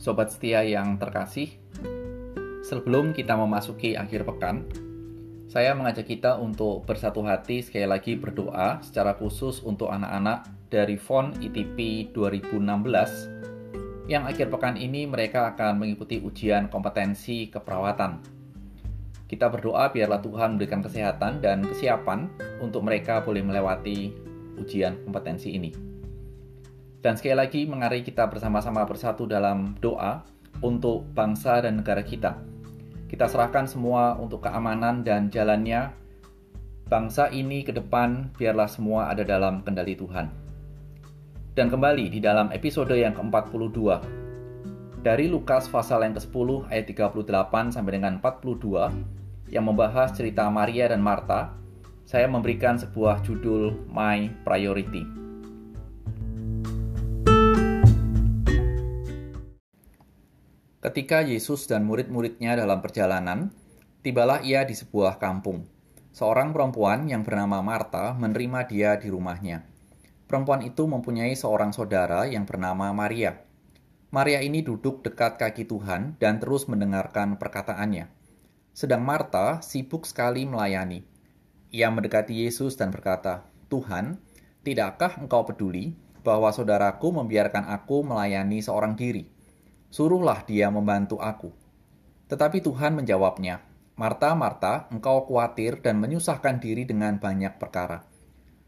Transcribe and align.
Sobat 0.00 0.32
setia 0.32 0.64
yang 0.64 0.96
terkasih, 0.96 1.60
sebelum 2.64 3.12
kita 3.12 3.36
memasuki 3.36 4.00
akhir 4.00 4.24
pekan, 4.24 4.64
saya 5.44 5.76
mengajak 5.76 6.08
kita 6.08 6.40
untuk 6.40 6.88
bersatu 6.88 7.20
hati 7.20 7.60
sekali 7.60 7.84
lagi 7.84 8.16
berdoa 8.16 8.80
secara 8.80 9.12
khusus 9.12 9.60
untuk 9.60 9.92
anak-anak 9.92 10.48
dari 10.72 10.96
FON 10.96 11.36
ITP 11.44 12.08
2016 12.16 14.08
yang 14.08 14.24
akhir 14.24 14.48
pekan 14.48 14.80
ini 14.80 15.04
mereka 15.04 15.52
akan 15.52 15.84
mengikuti 15.84 16.16
ujian 16.16 16.72
kompetensi 16.72 17.52
keperawatan. 17.52 18.24
Kita 19.28 19.52
berdoa 19.52 19.92
biarlah 19.92 20.24
Tuhan 20.24 20.56
memberikan 20.56 20.80
kesehatan 20.80 21.44
dan 21.44 21.60
kesiapan 21.60 22.32
untuk 22.64 22.88
mereka 22.88 23.20
boleh 23.20 23.44
melewati 23.44 24.16
ujian 24.56 24.96
kompetensi 25.04 25.52
ini. 25.52 25.89
Dan 27.00 27.16
sekali 27.16 27.32
lagi, 27.32 27.64
mengari 27.64 28.04
kita 28.04 28.28
bersama-sama 28.28 28.84
bersatu 28.84 29.24
dalam 29.24 29.72
doa 29.80 30.20
untuk 30.60 31.08
bangsa 31.16 31.64
dan 31.64 31.80
negara 31.80 32.04
kita. 32.04 32.36
Kita 33.08 33.24
serahkan 33.24 33.64
semua 33.64 34.20
untuk 34.20 34.44
keamanan 34.44 35.00
dan 35.00 35.32
jalannya 35.32 35.96
bangsa 36.92 37.32
ini 37.32 37.64
ke 37.64 37.72
depan, 37.72 38.28
biarlah 38.36 38.68
semua 38.68 39.08
ada 39.08 39.24
dalam 39.24 39.64
kendali 39.64 39.96
Tuhan. 39.96 40.28
Dan 41.56 41.72
kembali 41.72 42.12
di 42.12 42.20
dalam 42.20 42.52
episode 42.52 42.92
yang 42.92 43.16
ke-42, 43.16 43.80
dari 45.00 45.32
Lukas 45.32 45.72
pasal 45.72 46.04
yang 46.04 46.12
ke-10 46.12 46.68
ayat 46.68 46.84
38 46.84 47.72
sampai 47.72 47.92
dengan 47.96 48.20
42, 48.20 49.48
yang 49.48 49.64
membahas 49.64 50.12
cerita 50.12 50.46
Maria 50.52 50.92
dan 50.92 51.00
Marta, 51.00 51.56
saya 52.04 52.28
memberikan 52.28 52.76
sebuah 52.76 53.24
judul 53.24 53.88
My 53.88 54.28
Priority. 54.44 55.29
Ketika 60.90 61.22
Yesus 61.22 61.70
dan 61.70 61.86
murid-muridnya 61.86 62.58
dalam 62.58 62.82
perjalanan, 62.82 63.54
tibalah 64.02 64.42
ia 64.42 64.66
di 64.66 64.74
sebuah 64.74 65.22
kampung. 65.22 65.62
Seorang 66.10 66.50
perempuan 66.50 67.06
yang 67.06 67.22
bernama 67.22 67.62
Marta 67.62 68.10
menerima 68.18 68.66
dia 68.66 68.98
di 68.98 69.06
rumahnya. 69.06 69.62
Perempuan 70.26 70.66
itu 70.66 70.90
mempunyai 70.90 71.38
seorang 71.38 71.70
saudara 71.70 72.26
yang 72.26 72.42
bernama 72.42 72.90
Maria. 72.90 73.38
Maria 74.10 74.42
ini 74.42 74.66
duduk 74.66 75.06
dekat 75.06 75.38
kaki 75.38 75.70
Tuhan 75.70 76.18
dan 76.18 76.42
terus 76.42 76.66
mendengarkan 76.66 77.38
perkataannya. 77.38 78.10
Sedang 78.74 79.06
Marta 79.06 79.62
sibuk 79.62 80.02
sekali 80.10 80.42
melayani. 80.42 81.06
Ia 81.70 81.86
mendekati 81.94 82.34
Yesus 82.34 82.74
dan 82.74 82.90
berkata, 82.90 83.46
"Tuhan, 83.70 84.18
tidakkah 84.66 85.22
engkau 85.22 85.46
peduli 85.46 85.94
bahwa 86.26 86.50
saudaraku 86.50 87.14
membiarkan 87.14 87.70
aku 87.78 88.02
melayani 88.02 88.58
seorang 88.58 88.98
diri?" 88.98 89.38
Suruhlah 89.90 90.46
dia 90.46 90.70
membantu 90.70 91.18
aku. 91.18 91.50
Tetapi 92.30 92.62
Tuhan 92.62 92.94
menjawabnya, 92.94 93.58
Marta, 93.98 94.38
Marta, 94.38 94.86
engkau 94.94 95.26
khawatir 95.26 95.82
dan 95.82 95.98
menyusahkan 95.98 96.62
diri 96.62 96.86
dengan 96.86 97.18
banyak 97.18 97.58
perkara. 97.58 98.06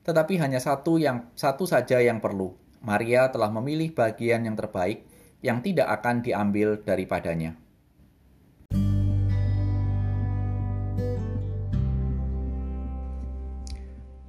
Tetapi 0.03 0.35
hanya 0.43 0.59
satu 0.59 0.99
yang 0.99 1.31
satu 1.39 1.63
saja 1.63 2.03
yang 2.03 2.19
perlu. 2.19 2.59
Maria 2.83 3.31
telah 3.31 3.55
memilih 3.55 3.95
bagian 3.95 4.43
yang 4.43 4.59
terbaik 4.59 5.07
yang 5.47 5.63
tidak 5.63 5.95
akan 6.03 6.27
diambil 6.27 6.83
daripadanya. 6.83 7.55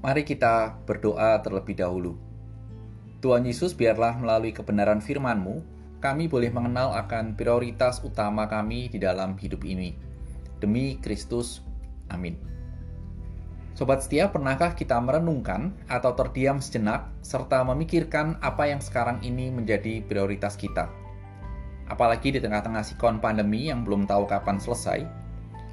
Mari 0.06 0.22
kita 0.30 0.78
berdoa 0.86 1.42
terlebih 1.42 1.74
dahulu. 1.74 2.22
Tuhan 3.18 3.50
Yesus, 3.50 3.74
biarlah 3.74 4.14
melalui 4.22 4.54
kebenaran 4.54 5.02
firman-Mu, 5.02 5.73
kami 6.04 6.28
boleh 6.28 6.52
mengenal 6.52 6.92
akan 7.00 7.40
prioritas 7.40 8.04
utama 8.04 8.44
kami 8.52 8.92
di 8.92 9.00
dalam 9.00 9.40
hidup 9.40 9.64
ini. 9.64 9.96
Demi 10.60 11.00
Kristus, 11.00 11.64
amin. 12.12 12.36
Sobat 13.74 14.04
setia, 14.04 14.28
pernahkah 14.28 14.76
kita 14.76 15.00
merenungkan 15.00 15.72
atau 15.88 16.12
terdiam 16.14 16.60
sejenak 16.60 17.08
serta 17.24 17.64
memikirkan 17.64 18.36
apa 18.44 18.68
yang 18.68 18.84
sekarang 18.84 19.24
ini 19.24 19.48
menjadi 19.50 20.04
prioritas 20.04 20.60
kita? 20.60 20.92
Apalagi 21.88 22.36
di 22.36 22.40
tengah-tengah 22.44 22.84
sikon 22.84 23.18
pandemi 23.24 23.72
yang 23.72 23.82
belum 23.88 24.06
tahu 24.06 24.28
kapan 24.28 24.60
selesai, 24.60 25.08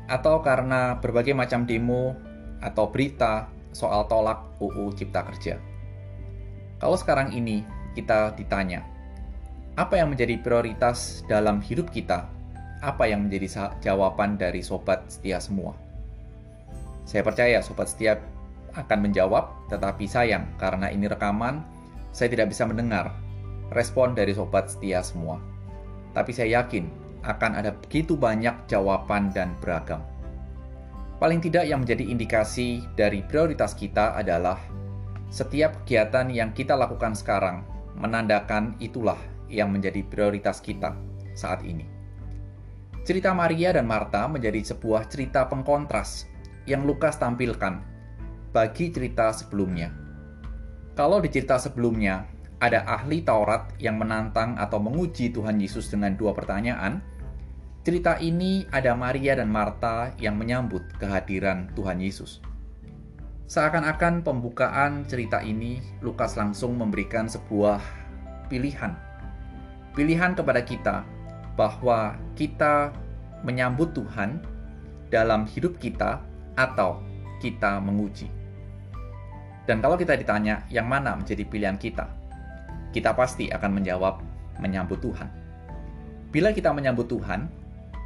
atau 0.09 0.41
karena 0.41 0.97
berbagai 0.97 1.37
macam 1.37 1.69
demo 1.69 2.16
atau 2.65 2.88
berita 2.88 3.53
soal 3.71 4.09
tolak 4.10 4.43
UU 4.59 4.94
Cipta 4.97 5.22
Kerja. 5.26 5.60
Kalau 6.81 6.97
sekarang 6.97 7.37
ini 7.37 7.62
kita 7.93 8.32
ditanya, 8.34 8.90
apa 9.78 9.94
yang 9.98 10.10
menjadi 10.10 10.34
prioritas 10.42 11.22
dalam 11.31 11.62
hidup 11.62 11.94
kita? 11.94 12.26
Apa 12.81 13.06
yang 13.06 13.28
menjadi 13.28 13.70
jawaban 13.84 14.41
dari 14.41 14.64
sobat 14.64 15.06
setia 15.06 15.38
semua? 15.38 15.76
Saya 17.06 17.22
percaya 17.22 17.60
sobat 17.62 17.92
setia 17.92 18.19
akan 18.75 18.98
menjawab, 19.10 19.50
tetapi 19.70 20.06
sayang 20.06 20.47
karena 20.58 20.91
ini 20.91 21.06
rekaman, 21.10 21.62
saya 22.10 22.31
tidak 22.31 22.50
bisa 22.50 22.66
mendengar 22.66 23.14
respon 23.70 24.14
dari 24.14 24.34
sobat 24.34 24.70
setia 24.70 25.03
semua. 25.04 25.38
Tapi 26.14 26.34
saya 26.34 26.62
yakin 26.62 26.91
akan 27.22 27.60
ada 27.60 27.70
begitu 27.76 28.16
banyak 28.19 28.66
jawaban 28.66 29.31
dan 29.31 29.54
beragam. 29.62 30.02
Paling 31.20 31.38
tidak 31.44 31.69
yang 31.69 31.84
menjadi 31.84 32.08
indikasi 32.08 32.81
dari 32.97 33.20
prioritas 33.20 33.76
kita 33.76 34.16
adalah 34.16 34.56
setiap 35.28 35.84
kegiatan 35.84 36.26
yang 36.32 36.50
kita 36.56 36.75
lakukan 36.75 37.12
sekarang 37.14 37.62
menandakan 38.00 38.75
itulah 38.81 39.20
yang 39.50 39.75
menjadi 39.75 40.06
prioritas 40.06 40.62
kita 40.62 40.94
saat 41.34 41.66
ini. 41.66 41.84
Cerita 43.03 43.34
Maria 43.34 43.75
dan 43.75 43.91
Marta 43.91 44.31
menjadi 44.31 44.62
sebuah 44.62 45.11
cerita 45.11 45.49
pengkontras 45.50 46.31
yang 46.69 46.87
Lukas 46.87 47.19
tampilkan 47.19 47.83
bagi 48.55 48.94
cerita 48.94 49.34
sebelumnya. 49.34 49.91
Kalau 50.94 51.19
di 51.19 51.33
cerita 51.33 51.56
sebelumnya 51.56 52.28
ada 52.61 52.84
ahli 52.84 53.25
Taurat 53.25 53.72
yang 53.81 53.97
menantang 53.97 54.55
atau 54.61 54.77
menguji 54.77 55.33
Tuhan 55.33 55.56
Yesus 55.56 55.88
dengan 55.88 56.12
dua 56.12 56.37
pertanyaan, 56.37 57.00
cerita 57.82 58.21
ini 58.21 58.69
ada 58.69 58.93
Maria 58.93 59.41
dan 59.41 59.49
Marta 59.49 60.12
yang 60.21 60.37
menyambut 60.37 60.84
kehadiran 61.00 61.72
Tuhan 61.72 62.05
Yesus. 62.05 62.44
Seakan-akan 63.50 64.22
pembukaan 64.22 65.09
cerita 65.11 65.43
ini, 65.43 65.82
Lukas 66.05 66.38
langsung 66.38 66.78
memberikan 66.78 67.27
sebuah 67.27 67.82
pilihan 68.47 69.09
pilihan 69.95 70.37
kepada 70.39 70.62
kita 70.62 71.03
bahwa 71.59 72.17
kita 72.39 72.95
menyambut 73.43 73.93
Tuhan 73.97 74.41
dalam 75.11 75.49
hidup 75.49 75.77
kita 75.81 76.23
atau 76.55 77.03
kita 77.43 77.81
menguji. 77.83 78.31
Dan 79.67 79.79
kalau 79.83 79.97
kita 79.97 80.19
ditanya 80.19 80.67
yang 80.73 80.87
mana 80.87 81.15
menjadi 81.19 81.47
pilihan 81.47 81.79
kita, 81.79 82.09
kita 82.91 83.15
pasti 83.15 83.50
akan 83.50 83.81
menjawab 83.81 84.19
menyambut 84.59 84.99
Tuhan. 85.00 85.31
Bila 86.31 86.55
kita 86.55 86.71
menyambut 86.71 87.11
Tuhan, 87.11 87.50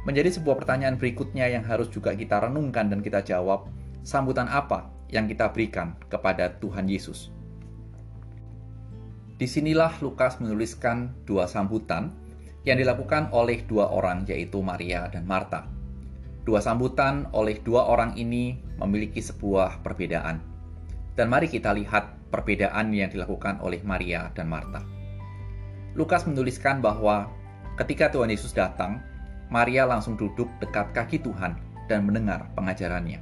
menjadi 0.05 0.29
sebuah 0.33 0.61
pertanyaan 0.61 0.97
berikutnya 0.97 1.49
yang 1.49 1.65
harus 1.65 1.89
juga 1.89 2.13
kita 2.13 2.41
renungkan 2.41 2.89
dan 2.89 3.01
kita 3.01 3.21
jawab, 3.25 3.69
sambutan 4.05 4.45
apa 4.49 4.89
yang 5.09 5.25
kita 5.25 5.49
berikan 5.49 5.97
kepada 6.09 6.53
Tuhan 6.61 6.85
Yesus. 6.85 7.34
Di 9.35 9.51
sinilah 9.51 9.99
Lukas 9.99 10.39
menuliskan 10.39 11.11
dua 11.27 11.43
sambutan 11.43 12.15
yang 12.63 12.79
dilakukan 12.79 13.35
oleh 13.35 13.67
dua 13.67 13.91
orang 13.91 14.23
yaitu 14.31 14.63
Maria 14.63 15.11
dan 15.11 15.27
Marta. 15.27 15.67
Dua 16.47 16.63
sambutan 16.63 17.27
oleh 17.35 17.59
dua 17.59 17.83
orang 17.83 18.15
ini 18.15 18.55
memiliki 18.79 19.19
sebuah 19.19 19.83
perbedaan. 19.83 20.39
Dan 21.19 21.27
mari 21.27 21.51
kita 21.51 21.75
lihat 21.75 22.31
perbedaan 22.31 22.95
yang 22.95 23.11
dilakukan 23.11 23.59
oleh 23.59 23.83
Maria 23.83 24.31
dan 24.31 24.47
Marta. 24.47 24.79
Lukas 25.99 26.23
menuliskan 26.23 26.79
bahwa 26.79 27.27
ketika 27.75 28.07
Tuhan 28.15 28.31
Yesus 28.31 28.55
datang, 28.55 29.03
Maria 29.51 29.83
langsung 29.83 30.15
duduk 30.15 30.47
dekat 30.63 30.95
kaki 30.95 31.19
Tuhan 31.19 31.59
dan 31.91 32.07
mendengar 32.07 32.47
pengajarannya. 32.55 33.19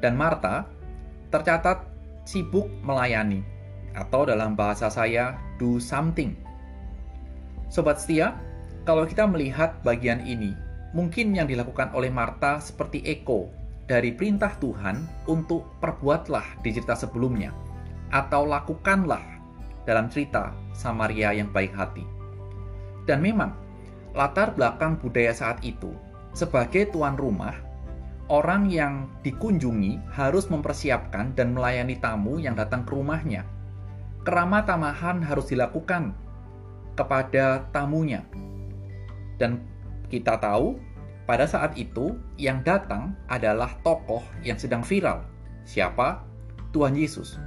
Dan 0.00 0.16
Marta 0.16 0.64
tercatat 1.28 1.84
sibuk 2.24 2.72
melayani 2.80 3.53
atau 3.94 4.26
dalam 4.26 4.58
bahasa 4.58 4.90
saya, 4.90 5.38
do 5.56 5.78
something. 5.78 6.34
Sobat 7.70 8.02
setia, 8.02 8.34
kalau 8.84 9.08
kita 9.08 9.24
melihat 9.24 9.80
bagian 9.86 10.20
ini, 10.26 10.52
mungkin 10.92 11.34
yang 11.34 11.48
dilakukan 11.48 11.90
oleh 11.94 12.10
Marta 12.12 12.60
seperti 12.60 13.02
eko 13.06 13.50
dari 13.88 14.12
perintah 14.14 14.54
Tuhan 14.60 15.26
untuk 15.30 15.66
perbuatlah 15.80 16.62
di 16.62 16.70
cerita 16.74 16.94
sebelumnya, 16.98 17.50
atau 18.12 18.44
lakukanlah 18.44 19.22
dalam 19.88 20.10
cerita 20.10 20.52
Samaria 20.76 21.32
yang 21.34 21.50
baik 21.50 21.72
hati. 21.72 22.04
Dan 23.04 23.20
memang, 23.20 23.52
latar 24.16 24.54
belakang 24.54 24.96
budaya 25.00 25.34
saat 25.34 25.60
itu, 25.60 25.92
sebagai 26.32 26.88
tuan 26.88 27.18
rumah, 27.20 27.52
orang 28.32 28.72
yang 28.72 29.12
dikunjungi 29.20 30.00
harus 30.16 30.48
mempersiapkan 30.48 31.36
dan 31.36 31.52
melayani 31.52 32.00
tamu 32.00 32.40
yang 32.40 32.56
datang 32.56 32.88
ke 32.88 32.96
rumahnya 32.96 33.44
keramah 34.24 34.64
tamahan 34.64 35.20
harus 35.20 35.52
dilakukan 35.52 36.16
kepada 36.96 37.68
tamunya. 37.70 38.24
Dan 39.36 39.60
kita 40.08 40.40
tahu 40.40 40.80
pada 41.28 41.44
saat 41.44 41.76
itu 41.76 42.16
yang 42.40 42.64
datang 42.64 43.12
adalah 43.28 43.76
tokoh 43.84 44.24
yang 44.40 44.56
sedang 44.56 44.80
viral. 44.80 45.24
Siapa? 45.68 46.24
Tuhan 46.72 46.96
Yesus. 46.96 47.38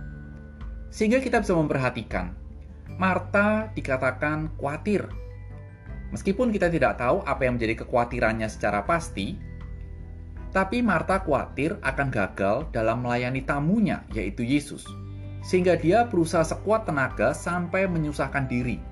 Sehingga 0.88 1.20
kita 1.20 1.44
bisa 1.44 1.52
memperhatikan 1.58 2.32
Marta 2.96 3.70
dikatakan 3.76 4.56
khawatir. 4.58 5.06
Meskipun 6.16 6.56
kita 6.56 6.72
tidak 6.72 6.98
tahu 6.98 7.20
apa 7.28 7.44
yang 7.44 7.60
menjadi 7.60 7.84
kekhawatirannya 7.84 8.48
secara 8.48 8.82
pasti, 8.88 9.36
tapi 10.56 10.80
Marta 10.80 11.20
khawatir 11.20 11.76
akan 11.84 12.08
gagal 12.08 12.66
dalam 12.72 13.04
melayani 13.04 13.44
tamunya, 13.44 14.08
yaitu 14.16 14.42
Yesus. 14.48 14.88
Sehingga 15.48 15.80
dia 15.80 16.04
berusaha 16.04 16.44
sekuat 16.44 16.84
tenaga 16.84 17.32
sampai 17.32 17.88
menyusahkan 17.88 18.52
diri. 18.52 18.84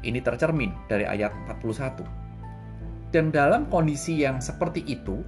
Ini 0.00 0.24
tercermin 0.24 0.72
dari 0.88 1.04
ayat 1.04 1.36
41. 1.52 2.00
Dan 3.12 3.28
dalam 3.28 3.68
kondisi 3.68 4.24
yang 4.24 4.40
seperti 4.40 4.80
itu, 4.88 5.20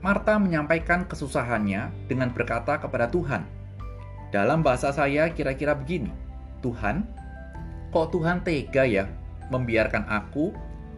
Marta 0.00 0.40
menyampaikan 0.40 1.04
kesusahannya 1.04 2.08
dengan 2.08 2.32
berkata 2.32 2.80
kepada 2.80 3.12
Tuhan, 3.12 3.44
dalam 4.32 4.64
bahasa 4.64 4.90
saya 4.90 5.28
kira-kira 5.30 5.76
begini, 5.76 6.10
Tuhan, 6.64 7.04
kok 7.94 8.10
Tuhan 8.10 8.42
tega 8.42 8.82
ya 8.82 9.04
membiarkan 9.52 10.02
aku 10.10 10.50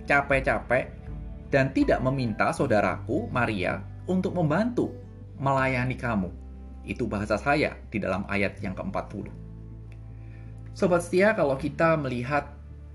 capek-capek 0.09 0.89
dan 1.53 1.69
tidak 1.77 2.01
meminta 2.01 2.49
saudaraku 2.53 3.29
Maria 3.29 3.85
untuk 4.09 4.33
membantu 4.33 4.93
melayani 5.37 5.97
kamu. 5.97 6.33
Itu 6.89 7.05
bahasa 7.05 7.37
saya 7.37 7.77
di 7.93 8.01
dalam 8.01 8.25
ayat 8.33 8.57
yang 8.65 8.73
ke-40. 8.73 9.29
Sobat 10.73 11.05
setia, 11.05 11.37
kalau 11.37 11.61
kita 11.61 12.01
melihat 12.01 12.49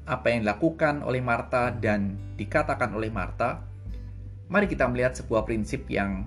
apa 0.10 0.34
yang 0.34 0.44
dilakukan 0.44 1.06
oleh 1.06 1.22
Marta 1.22 1.70
dan 1.70 2.18
dikatakan 2.36 2.92
oleh 2.92 3.14
Marta, 3.14 3.62
mari 4.50 4.66
kita 4.66 4.90
melihat 4.90 5.14
sebuah 5.14 5.46
prinsip 5.46 5.86
yang 5.88 6.26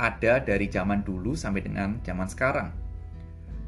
ada 0.00 0.40
dari 0.40 0.66
zaman 0.66 1.04
dulu 1.04 1.36
sampai 1.36 1.62
dengan 1.62 2.00
zaman 2.00 2.26
sekarang. 2.26 2.72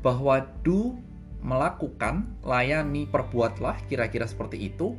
Bahwa 0.00 0.42
do 0.64 0.96
melakukan, 1.44 2.24
layani, 2.46 3.04
perbuatlah 3.10 3.76
kira-kira 3.90 4.24
seperti 4.24 4.72
itu, 4.72 4.96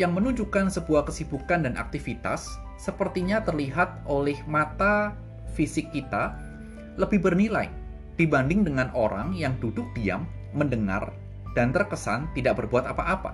yang 0.00 0.16
menunjukkan 0.16 0.72
sebuah 0.72 1.04
kesibukan 1.04 1.68
dan 1.68 1.76
aktivitas 1.76 2.48
sepertinya 2.80 3.44
terlihat 3.44 4.00
oleh 4.08 4.40
mata 4.48 5.12
fisik 5.52 5.92
kita 5.92 6.32
lebih 7.00 7.22
bernilai 7.22 7.68
dibanding 8.20 8.62
dengan 8.66 8.92
orang 8.92 9.32
yang 9.32 9.56
duduk 9.58 9.88
diam, 9.96 10.28
mendengar, 10.52 11.12
dan 11.56 11.72
terkesan 11.72 12.28
tidak 12.36 12.60
berbuat 12.60 12.84
apa-apa. 12.88 13.32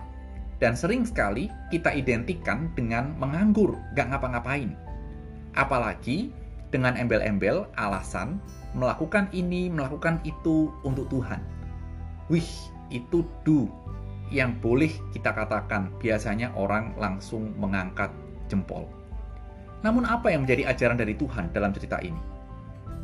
Dan 0.58 0.74
sering 0.74 1.06
sekali 1.06 1.46
kita 1.70 1.94
identikan 1.94 2.70
dengan 2.74 3.14
menganggur, 3.18 3.78
gak 3.94 4.10
ngapa-ngapain. 4.10 4.74
Apalagi 5.54 6.34
dengan 6.74 6.98
embel-embel 6.98 7.66
alasan 7.78 8.42
melakukan 8.74 9.30
ini, 9.30 9.70
melakukan 9.70 10.18
itu 10.26 10.70
untuk 10.82 11.06
Tuhan 11.10 11.58
wih 12.28 12.48
itu 12.92 13.24
do 13.44 13.68
yang 14.28 14.52
boleh 14.60 14.92
kita 15.16 15.32
katakan 15.32 15.88
biasanya 15.96 16.52
orang 16.52 16.92
langsung 17.00 17.56
mengangkat 17.56 18.12
jempol. 18.52 18.84
Namun 19.80 20.04
apa 20.04 20.28
yang 20.28 20.44
menjadi 20.44 20.68
ajaran 20.68 21.00
dari 21.00 21.16
Tuhan 21.16 21.48
dalam 21.56 21.72
cerita 21.72 21.96
ini? 22.04 22.20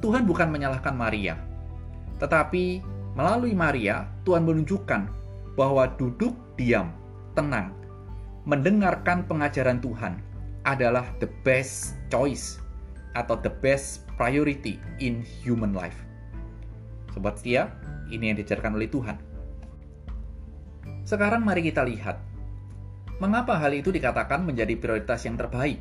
Tuhan 0.05 0.29
bukan 0.29 0.53
menyalahkan 0.53 0.93
Maria, 0.93 1.41
tetapi 2.21 2.85
melalui 3.17 3.57
Maria 3.57 4.05
Tuhan 4.29 4.45
menunjukkan 4.45 5.09
bahwa 5.57 5.89
duduk 5.97 6.37
diam, 6.61 6.93
tenang, 7.33 7.73
mendengarkan 8.45 9.25
pengajaran 9.25 9.81
Tuhan 9.81 10.21
adalah 10.69 11.09
the 11.25 11.29
best 11.41 11.97
choice 12.13 12.61
atau 13.17 13.41
the 13.41 13.49
best 13.65 14.05
priority 14.21 14.77
in 15.01 15.25
human 15.25 15.73
life. 15.73 15.97
Sobat 17.17 17.41
setia, 17.41 17.73
ini 18.13 18.29
yang 18.29 18.37
diajarkan 18.37 18.77
oleh 18.77 18.93
Tuhan. 18.93 19.17
Sekarang 21.09 21.49
mari 21.49 21.65
kita 21.65 21.81
lihat, 21.81 22.21
mengapa 23.25 23.57
hal 23.57 23.73
itu 23.73 23.89
dikatakan 23.89 24.45
menjadi 24.45 24.77
prioritas 24.77 25.25
yang 25.25 25.41
terbaik. 25.41 25.81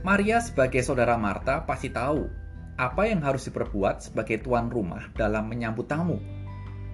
Maria 0.00 0.40
sebagai 0.40 0.80
saudara 0.80 1.20
Marta 1.20 1.60
pasti 1.68 1.92
tahu 1.92 2.41
apa 2.82 3.06
yang 3.06 3.22
harus 3.22 3.46
diperbuat 3.46 4.10
sebagai 4.10 4.42
tuan 4.42 4.66
rumah 4.66 5.06
dalam 5.14 5.46
menyambut 5.46 5.86
tamu. 5.86 6.18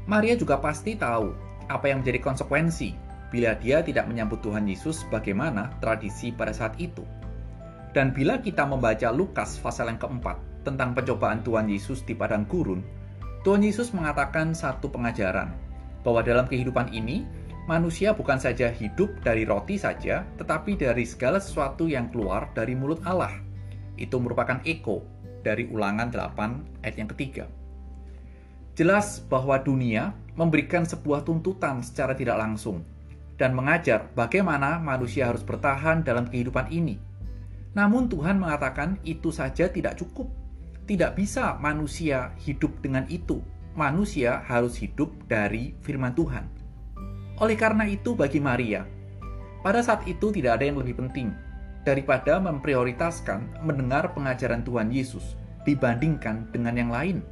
Maria 0.05 0.37
juga 0.37 0.61
pasti 0.61 0.93
tahu 0.93 1.32
apa 1.73 1.88
yang 1.88 2.05
menjadi 2.05 2.20
konsekuensi 2.20 2.93
bila 3.32 3.56
dia 3.56 3.81
tidak 3.81 4.05
menyambut 4.05 4.44
Tuhan 4.44 4.69
Yesus 4.69 5.08
bagaimana 5.08 5.73
tradisi 5.81 6.29
pada 6.29 6.52
saat 6.52 6.76
itu. 6.76 7.00
Dan 7.96 8.12
bila 8.12 8.37
kita 8.37 8.69
membaca 8.69 9.08
Lukas 9.08 9.56
pasal 9.56 9.88
yang 9.88 9.96
keempat 9.96 10.37
tentang 10.69 10.93
pencobaan 10.93 11.40
Tuhan 11.40 11.73
Yesus 11.73 12.05
di 12.05 12.12
padang 12.12 12.44
gurun, 12.44 12.85
Tuhan 13.49 13.64
Yesus 13.64 13.96
mengatakan 13.96 14.52
satu 14.52 14.93
pengajaran 14.93 15.56
bahwa 16.05 16.20
dalam 16.20 16.44
kehidupan 16.44 16.93
ini 16.93 17.25
manusia 17.64 18.12
bukan 18.12 18.37
saja 18.37 18.69
hidup 18.69 19.08
dari 19.25 19.49
roti 19.49 19.81
saja, 19.81 20.29
tetapi 20.37 20.76
dari 20.76 21.08
segala 21.08 21.40
sesuatu 21.40 21.88
yang 21.88 22.12
keluar 22.12 22.52
dari 22.52 22.76
mulut 22.76 23.00
Allah. 23.08 23.32
Itu 23.96 24.20
merupakan 24.20 24.61
eko 24.69 25.19
dari 25.48 25.64
ulangan 25.72 26.12
8 26.12 26.84
ayat 26.84 26.96
yang 27.00 27.08
ketiga. 27.16 27.48
Jelas 28.76 29.24
bahwa 29.24 29.56
dunia 29.56 30.12
memberikan 30.36 30.84
sebuah 30.84 31.24
tuntutan 31.24 31.80
secara 31.80 32.12
tidak 32.12 32.36
langsung 32.36 32.84
dan 33.40 33.56
mengajar 33.56 34.12
bagaimana 34.12 34.76
manusia 34.76 35.32
harus 35.32 35.40
bertahan 35.40 36.04
dalam 36.04 36.28
kehidupan 36.28 36.68
ini. 36.68 37.00
Namun 37.72 38.12
Tuhan 38.12 38.36
mengatakan 38.36 39.00
itu 39.08 39.32
saja 39.32 39.72
tidak 39.72 39.96
cukup 39.96 40.28
tidak 40.88 41.20
bisa 41.20 41.60
manusia 41.60 42.32
hidup 42.40 42.72
dengan 42.80 43.04
itu. 43.12 43.44
Manusia 43.76 44.40
harus 44.48 44.80
hidup 44.80 45.12
dari 45.28 45.76
firman 45.84 46.16
Tuhan. 46.16 46.48
Oleh 47.38 47.54
karena 47.54 47.84
itu, 47.86 48.16
bagi 48.16 48.40
Maria, 48.40 48.82
pada 49.60 49.84
saat 49.84 50.08
itu 50.08 50.32
tidak 50.32 50.58
ada 50.58 50.64
yang 50.64 50.80
lebih 50.80 50.98
penting 50.98 51.30
daripada 51.88 52.37
memprioritaskan 52.37 53.64
mendengar 53.64 54.12
pengajaran 54.12 54.61
Tuhan 54.61 54.93
Yesus 54.93 55.40
dibandingkan 55.64 56.52
dengan 56.52 56.76
yang 56.76 56.93
lain. 56.93 57.25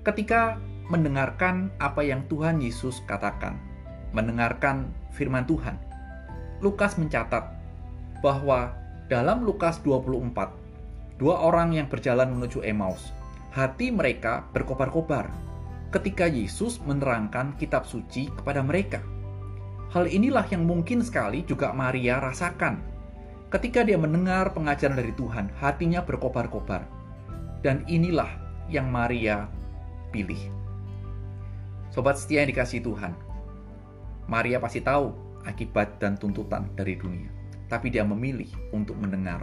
Ketika 0.00 0.56
mendengarkan 0.88 1.68
apa 1.76 2.00
yang 2.00 2.24
Tuhan 2.32 2.64
Yesus 2.64 3.04
katakan, 3.04 3.60
mendengarkan 4.16 4.88
firman 5.12 5.44
Tuhan, 5.44 5.76
Lukas 6.64 6.96
mencatat 6.96 7.44
bahwa 8.24 8.72
dalam 9.12 9.44
Lukas 9.44 9.76
24 9.84 10.60
dua 11.20 11.36
orang 11.44 11.76
yang 11.76 11.84
berjalan 11.84 12.32
menuju 12.32 12.64
Emmaus. 12.64 13.12
Hati 13.52 13.92
mereka 13.92 14.48
berkobar-kobar 14.56 15.28
ketika 15.92 16.24
Yesus 16.24 16.80
menerangkan 16.80 17.52
kitab 17.60 17.84
suci 17.84 18.32
kepada 18.32 18.64
mereka. 18.64 19.04
Hal 19.92 20.06
inilah 20.08 20.46
yang 20.48 20.64
mungkin 20.64 21.04
sekali 21.04 21.44
juga 21.44 21.74
Maria 21.76 22.22
rasakan. 22.22 22.89
Ketika 23.50 23.82
dia 23.82 23.98
mendengar 23.98 24.54
pengajaran 24.54 24.94
dari 24.94 25.10
Tuhan, 25.18 25.50
hatinya 25.58 26.06
berkobar-kobar. 26.06 26.86
Dan 27.66 27.82
inilah 27.90 28.30
yang 28.70 28.86
Maria 28.86 29.50
pilih. 30.14 30.38
Sobat 31.90 32.14
setia 32.14 32.46
yang 32.46 32.54
dikasih 32.54 32.78
Tuhan, 32.86 33.10
Maria 34.30 34.62
pasti 34.62 34.78
tahu 34.78 35.10
akibat 35.42 35.98
dan 35.98 36.14
tuntutan 36.14 36.70
dari 36.78 36.94
dunia, 36.94 37.26
tapi 37.66 37.90
dia 37.90 38.06
memilih 38.06 38.46
untuk 38.70 38.94
mendengar 39.02 39.42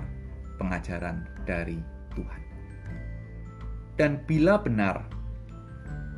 pengajaran 0.55 1.27
dari 1.43 1.75
Tuhan. 2.15 2.41
Dan 3.99 4.23
bila 4.23 4.55
benar, 4.63 5.03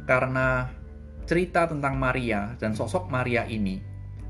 karena 0.06 0.70
cerita 1.26 1.66
tentang 1.66 1.98
Maria 1.98 2.54
dan 2.62 2.78
sosok 2.78 3.10
Maria 3.10 3.50
ini 3.50 3.82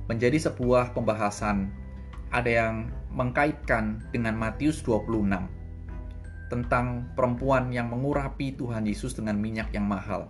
menjadi 0.07 0.39
sebuah 0.47 0.95
pembahasan 0.95 1.67
ada 2.29 2.49
yang 2.49 2.75
mengkaitkan 3.09 4.05
dengan 4.13 4.37
Matius 4.37 4.85
26 4.85 5.25
tentang 6.49 7.05
perempuan 7.13 7.69
yang 7.69 7.89
mengurapi 7.93 8.57
Tuhan 8.57 8.85
Yesus 8.85 9.13
dengan 9.17 9.37
minyak 9.37 9.69
yang 9.73 9.85
mahal. 9.85 10.29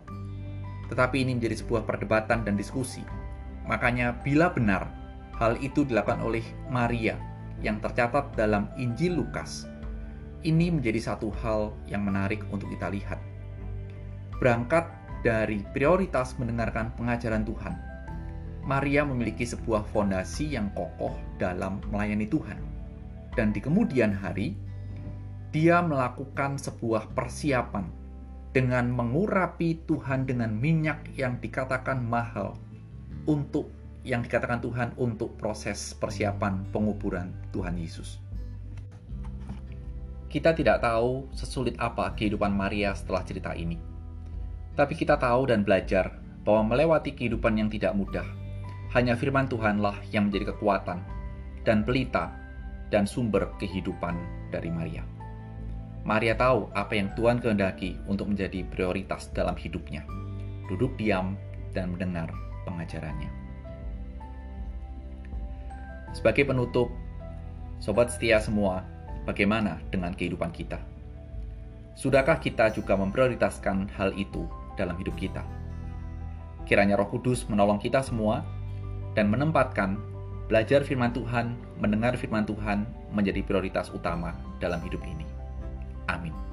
Tetapi 0.92 1.24
ini 1.24 1.40
menjadi 1.40 1.64
sebuah 1.64 1.88
perdebatan 1.88 2.44
dan 2.44 2.60
diskusi. 2.60 3.04
Makanya 3.68 4.20
bila 4.26 4.52
benar 4.52 4.90
hal 5.40 5.56
itu 5.64 5.88
dilakukan 5.88 6.20
oleh 6.20 6.44
Maria 6.68 7.16
yang 7.64 7.80
tercatat 7.80 8.36
dalam 8.36 8.68
Injil 8.76 9.16
Lukas. 9.20 9.68
Ini 10.44 10.72
menjadi 10.72 11.00
satu 11.14 11.32
hal 11.44 11.76
yang 11.88 12.04
menarik 12.08 12.44
untuk 12.52 12.72
kita 12.72 12.88
lihat. 12.92 13.20
Berangkat 14.40 14.88
dari 15.20 15.64
prioritas 15.76 16.40
mendengarkan 16.40 16.96
pengajaran 16.96 17.44
Tuhan, 17.44 17.76
Maria 18.70 19.02
memiliki 19.02 19.50
sebuah 19.50 19.82
fondasi 19.90 20.54
yang 20.54 20.70
kokoh 20.78 21.18
dalam 21.42 21.82
melayani 21.90 22.30
Tuhan. 22.30 22.62
Dan 23.34 23.50
di 23.50 23.58
kemudian 23.58 24.14
hari, 24.14 24.54
dia 25.50 25.82
melakukan 25.82 26.62
sebuah 26.62 27.10
persiapan 27.18 27.90
dengan 28.54 28.94
mengurapi 28.94 29.82
Tuhan 29.90 30.30
dengan 30.30 30.54
minyak 30.54 31.02
yang 31.18 31.42
dikatakan 31.42 31.98
mahal 31.98 32.54
untuk 33.26 33.74
yang 34.06 34.22
dikatakan 34.22 34.62
Tuhan 34.62 34.94
untuk 35.02 35.34
proses 35.42 35.98
persiapan 35.98 36.70
penguburan 36.70 37.34
Tuhan 37.50 37.74
Yesus. 37.74 38.22
Kita 40.30 40.54
tidak 40.54 40.86
tahu 40.86 41.26
sesulit 41.34 41.74
apa 41.82 42.14
kehidupan 42.14 42.54
Maria 42.54 42.94
setelah 42.94 43.26
cerita 43.26 43.58
ini. 43.58 43.82
Tapi 44.78 44.94
kita 44.94 45.18
tahu 45.18 45.50
dan 45.50 45.66
belajar 45.66 46.22
bahwa 46.46 46.78
melewati 46.78 47.18
kehidupan 47.18 47.58
yang 47.58 47.70
tidak 47.74 47.98
mudah, 47.98 48.26
hanya 48.90 49.14
firman 49.14 49.46
Tuhanlah 49.46 50.02
yang 50.10 50.30
menjadi 50.30 50.54
kekuatan 50.56 51.06
dan 51.62 51.86
pelita 51.86 52.34
dan 52.90 53.06
sumber 53.06 53.54
kehidupan 53.62 54.18
dari 54.50 54.74
Maria. 54.74 55.06
Maria 56.02 56.34
tahu 56.34 56.74
apa 56.74 56.98
yang 56.98 57.14
Tuhan 57.14 57.38
kehendaki 57.38 58.02
untuk 58.10 58.34
menjadi 58.34 58.66
prioritas 58.66 59.30
dalam 59.30 59.54
hidupnya. 59.54 60.02
Duduk 60.66 60.98
diam 60.98 61.38
dan 61.70 61.94
mendengar 61.94 62.34
pengajarannya. 62.66 63.30
Sebagai 66.18 66.50
penutup, 66.50 66.90
sobat 67.78 68.10
setia 68.10 68.42
semua, 68.42 68.82
bagaimana 69.30 69.78
dengan 69.94 70.18
kehidupan 70.18 70.50
kita? 70.50 70.82
Sudahkah 71.94 72.42
kita 72.42 72.74
juga 72.74 72.98
memprioritaskan 72.98 73.94
hal 73.94 74.18
itu 74.18 74.50
dalam 74.74 74.98
hidup 74.98 75.14
kita? 75.14 75.46
Kiranya 76.66 76.98
Roh 76.98 77.12
Kudus 77.12 77.46
menolong 77.46 77.78
kita 77.78 78.02
semua 78.02 78.42
dan 79.14 79.30
menempatkan 79.30 79.98
belajar 80.50 80.82
firman 80.82 81.14
Tuhan, 81.14 81.54
mendengar 81.78 82.18
firman 82.18 82.44
Tuhan 82.44 82.84
menjadi 83.14 83.46
prioritas 83.46 83.94
utama 83.94 84.34
dalam 84.58 84.82
hidup 84.82 85.02
ini. 85.06 85.26
Amin. 86.10 86.49